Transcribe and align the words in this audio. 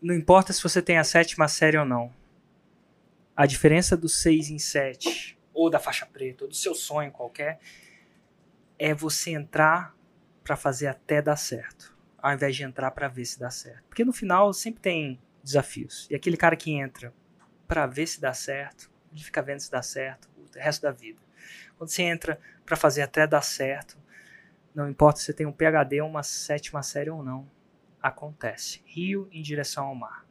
não 0.00 0.14
importa 0.14 0.52
se 0.52 0.62
você 0.62 0.80
tem 0.80 0.98
a 0.98 1.04
sétima 1.04 1.48
série 1.48 1.76
ou 1.76 1.84
não. 1.84 2.12
A 3.36 3.46
diferença 3.46 3.96
do 3.96 4.08
6 4.08 4.50
em 4.50 4.58
7, 4.58 5.38
ou 5.52 5.68
da 5.68 5.78
faixa 5.78 6.06
preta, 6.06 6.44
ou 6.44 6.48
do 6.48 6.54
seu 6.54 6.74
sonho 6.74 7.10
qualquer, 7.10 7.58
é 8.78 8.94
você 8.94 9.30
entrar 9.30 9.94
para 10.42 10.56
fazer 10.56 10.86
até 10.86 11.20
dar 11.20 11.36
certo, 11.36 11.96
ao 12.16 12.32
invés 12.32 12.56
de 12.56 12.64
entrar 12.64 12.90
para 12.92 13.08
ver 13.08 13.24
se 13.24 13.38
dá 13.38 13.50
certo. 13.50 13.84
Porque 13.88 14.04
no 14.04 14.12
final 14.12 14.52
sempre 14.52 14.80
tem 14.80 15.20
desafios. 15.42 16.06
E 16.10 16.14
aquele 16.14 16.36
cara 16.36 16.56
que 16.56 16.72
entra 16.72 17.12
para 17.66 17.86
ver 17.86 18.06
se 18.06 18.20
dá 18.20 18.32
certo, 18.32 18.90
ele 19.12 19.22
fica 19.22 19.42
vendo 19.42 19.60
se 19.60 19.70
dá 19.70 19.82
certo 19.82 20.28
o 20.36 20.58
resto 20.58 20.82
da 20.82 20.90
vida. 20.90 21.20
Quando 21.76 21.90
você 21.90 22.02
entra 22.02 22.40
para 22.64 22.76
fazer 22.76 23.02
até 23.02 23.26
dar 23.26 23.42
certo, 23.42 23.98
não 24.74 24.88
importa 24.88 25.18
se 25.18 25.26
você 25.26 25.32
tem 25.32 25.46
um 25.46 25.52
PhD 25.52 26.00
uma 26.02 26.22
sétima 26.22 26.82
série 26.82 27.10
ou 27.10 27.22
não, 27.22 27.48
acontece. 28.02 28.82
Rio 28.86 29.28
em 29.30 29.42
direção 29.42 29.86
ao 29.86 29.94
mar. 29.94 30.24